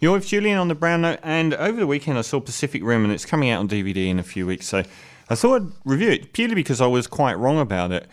[0.00, 3.02] You're with Julian on the Brown Note, and over the weekend I saw Pacific Rim,
[3.02, 4.68] and it's coming out on DVD in a few weeks.
[4.68, 4.84] So
[5.28, 8.06] I thought I'd review it purely because I was quite wrong about it.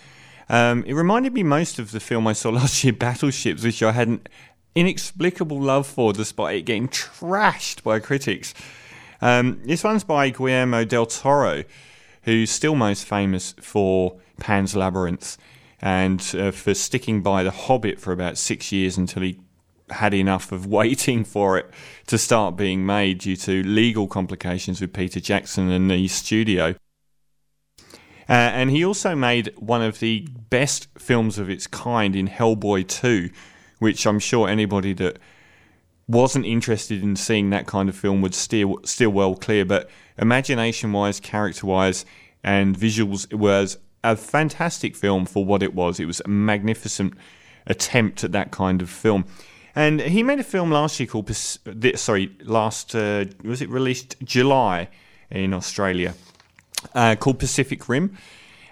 [0.50, 3.92] Um, it reminded me most of the film I saw last year, Battleships, which I
[3.92, 4.22] had an
[4.74, 8.56] inexplicable love for, despite it getting trashed by critics.
[9.22, 11.66] Um, this one's by Guillermo del Toro,
[12.24, 15.38] who's still most famous for Pan's Labyrinth
[15.84, 19.40] and uh, for sticking by The Hobbit for about six years until he
[19.90, 21.70] had enough of waiting for it
[22.08, 26.76] to start being made due to legal complications with Peter Jackson and the studio.
[28.28, 32.88] Uh, and he also made one of the best films of its kind in Hellboy
[32.88, 33.30] 2,
[33.80, 35.20] which I'm sure anybody that
[36.08, 39.66] wasn't interested in seeing that kind of film would steer still well clear.
[39.66, 42.06] But imagination wise, character wise,
[42.44, 46.00] and visuals, it was a fantastic film for what it was.
[46.00, 47.14] It was a magnificent
[47.68, 49.26] attempt at that kind of film.
[49.76, 51.30] And he made a film last year called,
[51.96, 54.88] sorry, last, uh, was it released July
[55.30, 56.14] in Australia,
[56.94, 58.18] uh, called Pacific Rim.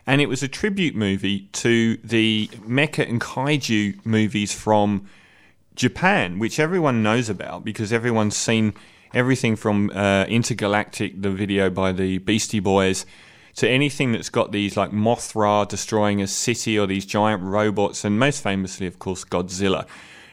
[0.07, 5.07] And it was a tribute movie to the mecha and kaiju movies from
[5.75, 8.73] Japan, which everyone knows about because everyone's seen
[9.13, 13.05] everything from uh, Intergalactic, the video by the Beastie Boys,
[13.55, 18.17] to anything that's got these like Mothra destroying a city or these giant robots, and
[18.17, 19.85] most famously, of course, Godzilla.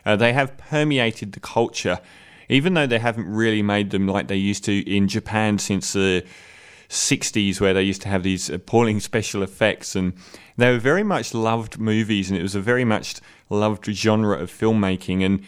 [0.05, 2.01] Uh, they have permeated the culture,
[2.49, 6.25] even though they haven't really made them like they used to in Japan since the
[6.89, 9.95] 60s, where they used to have these appalling special effects.
[9.95, 10.15] And
[10.57, 13.17] they were very much loved movies, and it was a very much
[13.49, 15.25] loved genre of filmmaking.
[15.25, 15.47] And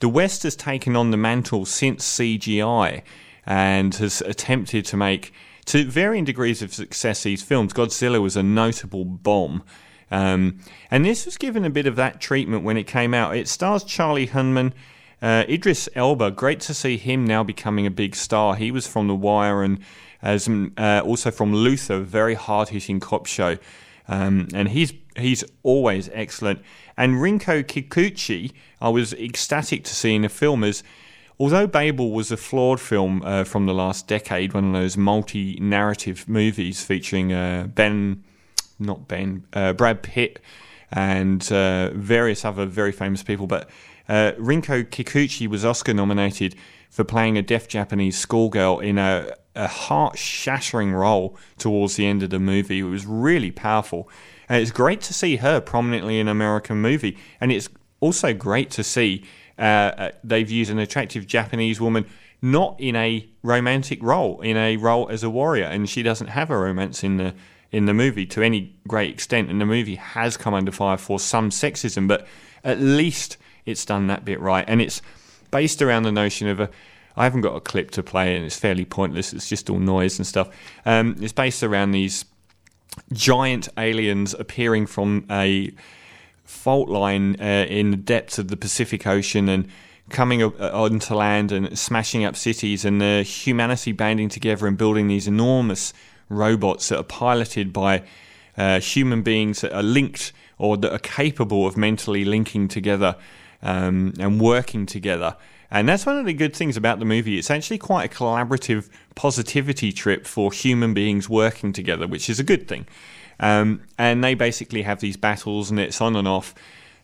[0.00, 3.02] the West has taken on the mantle since CGI
[3.46, 5.32] and has attempted to make,
[5.66, 7.72] to varying degrees of success, these films.
[7.72, 9.62] Godzilla was a notable bomb.
[10.10, 10.58] Um,
[10.90, 13.36] and this was given a bit of that treatment when it came out.
[13.36, 14.72] It stars Charlie Hunnam,
[15.22, 16.32] uh, Idris Elba.
[16.32, 18.56] Great to see him now becoming a big star.
[18.56, 19.78] He was from The Wire and
[20.22, 23.56] as uh, also from Luther, a very hard hitting cop show.
[24.08, 26.60] Um, and he's he's always excellent.
[26.96, 30.82] And Rinko Kikuchi, I was ecstatic to see in the film as
[31.38, 35.58] although Babel was a flawed film uh, from the last decade, one of those multi
[35.60, 38.24] narrative movies featuring uh, Ben
[38.80, 40.40] not Ben, uh, Brad Pitt,
[40.90, 43.46] and uh, various other very famous people.
[43.46, 43.70] But
[44.08, 46.56] uh, Rinko Kikuchi was Oscar nominated
[46.90, 52.22] for playing a deaf Japanese schoolgirl in a, a heart shattering role towards the end
[52.22, 52.80] of the movie.
[52.80, 54.08] It was really powerful.
[54.48, 57.16] And it's great to see her prominently in an American movie.
[57.40, 57.68] And it's
[58.00, 59.24] also great to see
[59.58, 62.06] uh, uh, they've used an attractive Japanese woman
[62.42, 65.66] not in a romantic role, in a role as a warrior.
[65.66, 67.34] And she doesn't have a romance in the
[67.72, 71.18] in the movie to any great extent, and the movie has come under fire for
[71.18, 72.26] some sexism, but
[72.64, 75.00] at least it's done that bit right, and it's
[75.50, 76.70] based around the notion of a.
[77.16, 79.32] I haven't got a clip to play, and it's fairly pointless.
[79.32, 80.48] It's just all noise and stuff.
[80.86, 82.24] Um, it's based around these
[83.12, 85.72] giant aliens appearing from a
[86.44, 89.68] fault line uh, in the depths of the Pacific Ocean and
[90.08, 95.08] coming uh, onto land and smashing up cities, and the humanity banding together and building
[95.08, 95.92] these enormous
[96.30, 98.02] robots that are piloted by
[98.56, 103.16] uh, human beings that are linked or that are capable of mentally linking together
[103.62, 105.36] um, and working together.
[105.70, 107.38] And that's one of the good things about the movie.
[107.38, 112.44] It's actually quite a collaborative positivity trip for human beings working together, which is a
[112.44, 112.86] good thing.
[113.38, 116.54] Um, and they basically have these battles, and it's on and off.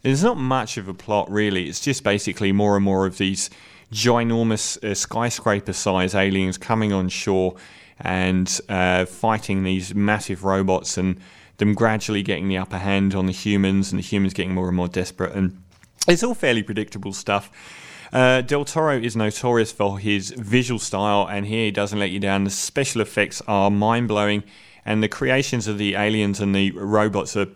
[0.03, 1.69] There's not much of a plot, really.
[1.69, 3.50] It's just basically more and more of these
[3.92, 7.56] ginormous uh, skyscraper size aliens coming on shore
[8.01, 11.21] and uh, fighting these massive robots and
[11.59, 14.77] them gradually getting the upper hand on the humans and the humans getting more and
[14.77, 15.33] more desperate.
[15.33, 15.62] And
[16.07, 17.51] it's all fairly predictable stuff.
[18.12, 22.21] Uh, Del Toro is notorious for his visual style, and here he doesn't let you
[22.21, 22.45] down.
[22.45, 24.45] The special effects are mind blowing,
[24.84, 27.49] and the creations of the aliens and the robots are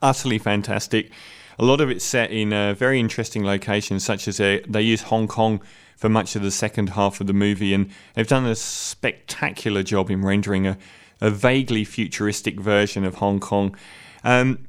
[0.00, 1.10] utterly fantastic.
[1.60, 5.02] A lot of it's set in uh, very interesting locations, such as uh, they use
[5.02, 5.60] Hong Kong
[5.94, 10.10] for much of the second half of the movie, and they've done a spectacular job
[10.10, 10.78] in rendering a,
[11.20, 13.76] a vaguely futuristic version of Hong Kong.
[14.24, 14.60] Um,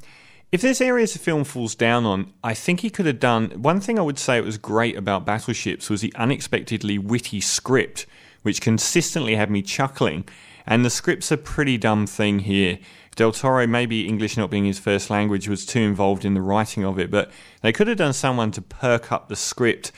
[0.51, 3.51] if there's areas the film falls down on, I think he could have done.
[3.51, 8.05] One thing I would say it was great about Battleships was the unexpectedly witty script,
[8.41, 10.25] which consistently had me chuckling.
[10.71, 12.79] And the script's a pretty dumb thing here.
[13.17, 16.85] Del Toro, maybe English not being his first language, was too involved in the writing
[16.85, 17.29] of it, but
[17.61, 19.91] they could have done someone to perk up the script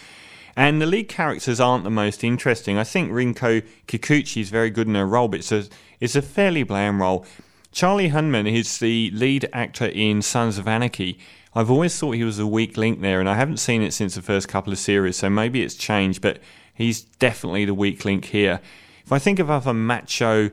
[0.56, 2.80] and the lead characters aren't the most interesting.
[2.80, 5.66] I think Rinko Kikuchi is very good in her role, but it's a,
[6.00, 7.24] it's a fairly bland role.
[7.72, 11.20] Charlie Hunnam is the lead actor in Sons of Anarchy.
[11.54, 14.16] I've always thought he was a weak link there, and I haven't seen it since
[14.16, 16.22] the first couple of series, so maybe it's changed.
[16.22, 16.40] But
[16.74, 18.60] he's definitely the weak link here.
[19.06, 20.50] If I think of other macho,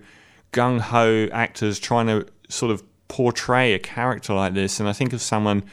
[0.53, 5.13] gung ho actors trying to sort of portray a character like this, and I think
[5.13, 5.65] of someone.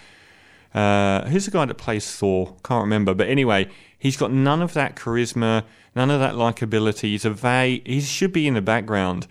[0.73, 2.55] Uh, who's the guy that plays Thor?
[2.63, 3.13] Can't remember.
[3.15, 5.63] But anyway, he's got none of that charisma,
[5.95, 7.03] none of that likability.
[7.03, 7.87] He's a vague.
[7.87, 9.27] He should be in the background,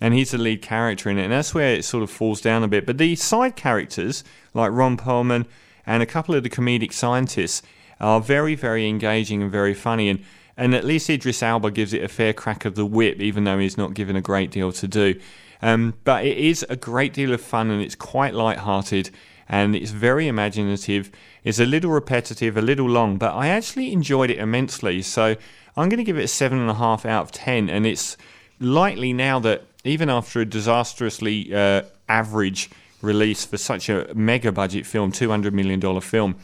[0.00, 1.24] and he's the lead character in it.
[1.24, 2.86] And that's where it sort of falls down a bit.
[2.86, 4.24] But the side characters,
[4.54, 5.46] like Ron Perlman
[5.86, 7.62] and a couple of the comedic scientists,
[8.00, 10.08] are very, very engaging and very funny.
[10.08, 10.24] And
[10.58, 13.58] and at least Idris Elba gives it a fair crack of the whip, even though
[13.58, 15.18] he's not given a great deal to do.
[15.62, 19.10] Um, but it is a great deal of fun and it's quite light-hearted
[19.48, 21.10] and it's very imaginative.
[21.42, 25.00] It's a little repetitive, a little long, but I actually enjoyed it immensely.
[25.00, 25.36] So
[25.76, 28.16] I'm going to give it a seven and a half out of ten, and it's
[28.60, 32.68] likely now that even after a disastrously uh, average
[33.00, 36.34] release for such a mega budget film, two hundred million dollar film,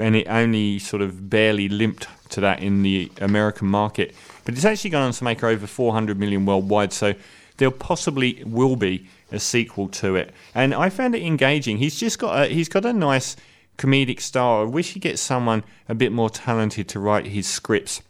[0.00, 4.14] and it only sort of barely limped to that in the American market.
[4.44, 7.14] But it's actually gone on to make over 400 million worldwide, so
[7.58, 10.32] there possibly will be a sequel to it.
[10.54, 11.78] And I found it engaging.
[11.78, 13.36] He's just got a, he's got a nice
[13.76, 14.62] comedic style.
[14.62, 18.02] I wish he gets someone a bit more talented to write his scripts.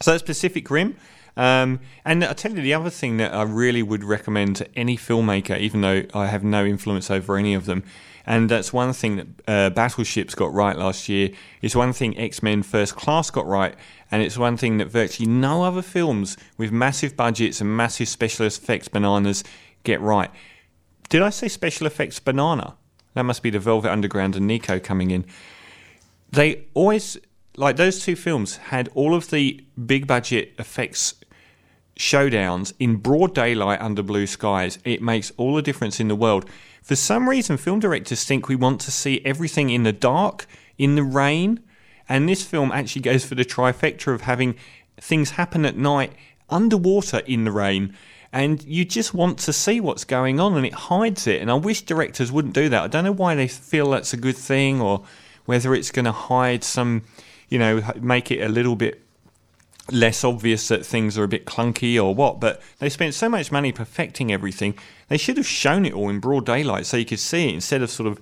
[0.00, 0.96] So that's Pacific Rim.
[1.36, 4.96] Um, and I'll tell you the other thing that I really would recommend to any
[4.96, 7.84] filmmaker, even though I have no influence over any of them,
[8.26, 11.30] and that's one thing that uh, Battleships got right last year.
[11.62, 13.74] It's one thing X Men First Class got right,
[14.10, 18.46] and it's one thing that virtually no other films with massive budgets and massive special
[18.46, 19.44] effects bananas
[19.84, 20.30] get right.
[21.08, 22.76] Did I say special effects banana?
[23.14, 25.24] That must be the Velvet Underground and Nico coming in.
[26.30, 27.16] They always,
[27.56, 31.14] like those two films, had all of the big budget effects
[31.96, 34.78] showdowns in broad daylight under blue skies.
[34.84, 36.48] It makes all the difference in the world.
[36.82, 40.46] For some reason, film directors think we want to see everything in the dark,
[40.78, 41.60] in the rain,
[42.08, 44.54] and this film actually goes for the trifecta of having
[45.00, 46.12] things happen at night
[46.48, 47.96] underwater in the rain.
[48.32, 51.40] And you just want to see what's going on, and it hides it.
[51.40, 52.82] And I wish directors wouldn't do that.
[52.82, 55.02] I don't know why they feel that's a good thing, or
[55.46, 57.02] whether it's going to hide some,
[57.48, 59.02] you know, make it a little bit
[59.90, 63.52] less obvious that things are a bit clunky or what, but they spent so much
[63.52, 64.76] money perfecting everything.
[65.08, 67.82] They should have shown it all in broad daylight so you could see it instead
[67.82, 68.20] of sort of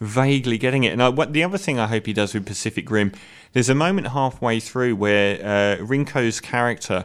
[0.00, 0.92] vaguely getting it.
[0.92, 3.12] And I, what the other thing I hope he does with Pacific Rim,
[3.52, 7.04] there's a moment halfway through where uh, Rinko's character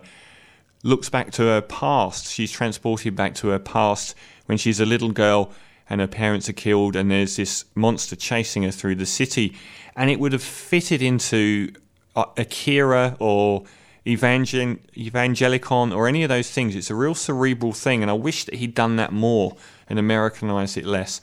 [0.83, 2.27] looks back to her past.
[2.27, 4.15] She's transported back to her past
[4.47, 5.51] when she's a little girl
[5.89, 9.53] and her parents are killed, and there's this monster chasing her through the city.
[9.93, 11.73] And it would have fitted into
[12.15, 13.65] uh, Akira or
[14.07, 16.75] Evangel- Evangelion or any of those things.
[16.75, 19.55] It's a real cerebral thing, and I wish that he'd done that more
[19.87, 21.21] and Americanized it less.